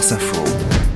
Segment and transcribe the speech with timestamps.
[0.00, 0.89] France Info.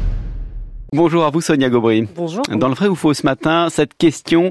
[0.94, 2.06] Bonjour à vous Sonia Gobry.
[2.14, 2.44] Bonjour.
[2.48, 4.50] Dans le vrai ou faux ce matin, cette question,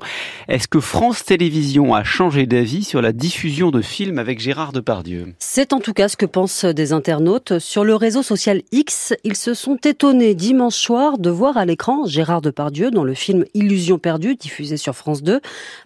[0.49, 5.35] est-ce que France Télévisions a changé d'avis sur la diffusion de films avec Gérard Depardieu?
[5.39, 7.59] C'est en tout cas ce que pensent des internautes.
[7.59, 12.05] Sur le réseau social X, ils se sont étonnés dimanche soir de voir à l'écran
[12.07, 15.39] Gérard Depardieu dans le film Illusion perdue diffusé sur France 2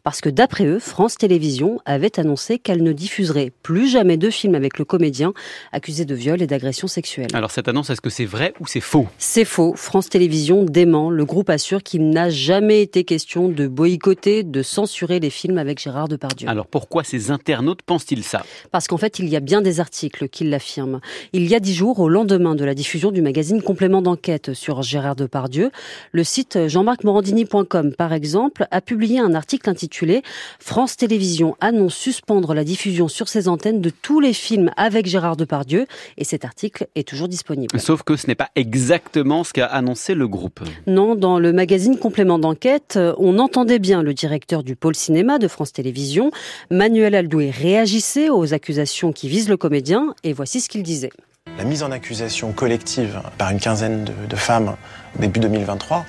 [0.03, 4.55] parce que d'après eux, France Télévisions avait annoncé qu'elle ne diffuserait plus jamais de films
[4.55, 5.33] avec le comédien
[5.71, 7.27] accusé de viol et d'agression sexuelle.
[7.35, 9.05] Alors cette annonce, est-ce que c'est vrai ou c'est faux?
[9.19, 9.75] C'est faux.
[9.75, 11.09] France Télévisions dément.
[11.09, 15.79] Le groupe assure qu'il n'a jamais été question de boycotter, de censurer les films avec
[15.79, 16.47] Gérard Depardieu.
[16.49, 18.43] Alors pourquoi ces internautes pensent-ils ça?
[18.71, 20.99] Parce qu'en fait, il y a bien des articles qui l'affirment.
[21.33, 24.81] Il y a dix jours, au lendemain de la diffusion du magazine Complément d'enquête sur
[24.81, 25.71] Gérard Depardieu,
[26.11, 30.21] le site jean-marc-morandini.com, par exemple, a publié un article intitulé
[30.59, 35.37] France Télévisions annonce suspendre la diffusion sur ses antennes de tous les films avec Gérard
[35.37, 35.87] Depardieu.
[36.17, 37.79] Et cet article est toujours disponible.
[37.79, 40.36] Sauf que ce n'est pas exactement ce qu'a annoncé le groupe.
[40.85, 45.47] Non, dans le magazine Complément d'enquête, on entendait bien le directeur du pôle cinéma de
[45.47, 46.31] France Télévisions,
[46.71, 51.11] Manuel Aldoué, réagissait aux accusations qui visent le comédien et voici ce qu'il disait.
[51.57, 54.75] La mise en accusation collective par une quinzaine de, de femmes
[55.17, 56.05] début 2023,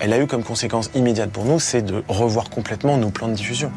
[0.00, 3.34] elle a eu comme conséquence immédiate pour nous, c'est de revoir complètement nos plans de
[3.34, 3.70] diffusion.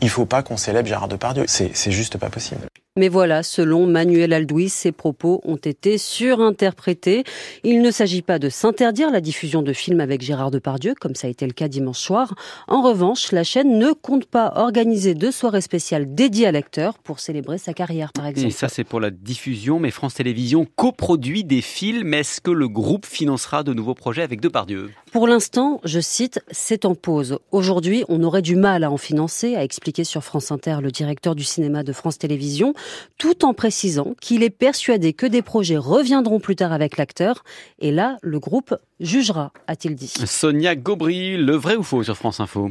[0.00, 2.60] Il faut pas qu'on célèbre Gérard Depardieu, c'est juste pas possible.
[2.98, 7.24] Mais voilà, selon Manuel Aldouis, ces propos ont été surinterprétés.
[7.64, 11.26] Il ne s'agit pas de s'interdire la diffusion de films avec Gérard Depardieu, comme ça
[11.26, 12.34] a été le cas dimanche soir.
[12.68, 17.18] En revanche, la chaîne ne compte pas organiser de soirées spéciales dédiées à l'acteur pour
[17.18, 18.48] célébrer sa carrière, par exemple.
[18.48, 22.12] Et ça, c'est pour la diffusion, mais France Télévisions coproduit des films.
[22.12, 24.90] Est-ce que le groupe financera de nouveaux projets avec Depardieu?
[25.12, 27.38] Pour l'instant, je cite, c'est en pause.
[27.52, 31.34] Aujourd'hui, on aurait du mal à en financer, a expliqué sur France Inter le directeur
[31.34, 32.74] du cinéma de France Télévisions
[33.18, 37.44] tout en précisant qu'il est persuadé que des projets reviendront plus tard avec l'acteur.
[37.78, 40.12] Et là, le groupe jugera, a-t-il dit.
[40.24, 42.70] Sonia Gobry, le vrai ou faux sur France Info?